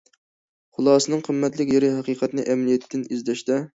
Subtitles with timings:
[0.77, 3.61] خۇلاسىنىڭ قىممەتلىك يېرى ھەقىقەتنى ئەمەلىيەتتىن ئىزدەشتە.